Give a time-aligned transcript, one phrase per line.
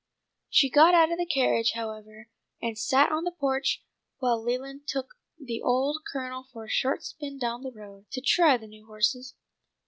[0.49, 2.27] She got out of the carriage, however,
[2.59, 3.83] and sat on the porch
[4.17, 8.57] while Leland took the old Colonel for a short spin down the road, to try
[8.57, 9.35] the new horses.